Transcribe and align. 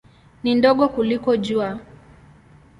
Ni 0.43 0.55
ndogo 0.55 0.89
kuliko 0.89 1.35
Jua. 1.37 1.79